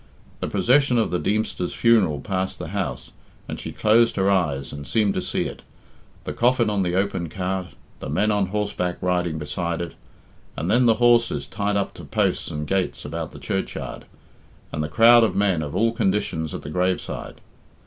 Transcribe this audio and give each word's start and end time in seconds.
The 0.39 0.47
procession 0.47 0.97
of 0.97 1.11
the 1.11 1.19
Deemster's 1.19 1.75
funeral 1.75 2.21
passed 2.21 2.57
the 2.57 2.69
house, 2.69 3.11
and 3.47 3.59
she 3.59 3.71
closed 3.71 4.15
her 4.15 4.31
eyes 4.31 4.73
and 4.73 4.87
seemed 4.87 5.13
to 5.13 5.21
see 5.21 5.43
it 5.43 5.61
the 6.23 6.33
coffin 6.33 6.71
on 6.71 6.81
the 6.81 6.95
open 6.95 7.29
cart, 7.29 7.67
the 7.99 8.09
men 8.09 8.31
on 8.31 8.47
horseback 8.47 8.97
riding 8.99 9.37
beside 9.37 9.79
it, 9.79 9.93
and 10.57 10.71
then 10.71 10.87
the 10.87 10.95
horses 10.95 11.45
tied 11.45 11.77
up 11.77 11.93
to 11.93 12.03
posts 12.03 12.49
and 12.49 12.65
gates 12.65 13.05
about 13.05 13.31
the 13.31 13.37
churchyard, 13.37 14.05
and 14.71 14.83
the 14.83 14.89
crowd 14.89 15.23
of 15.23 15.35
men 15.35 15.61
of 15.61 15.75
all 15.75 15.91
conditions 15.91 16.55
at 16.55 16.63
the 16.63 16.69
grave 16.71 16.99
side. 16.99 17.39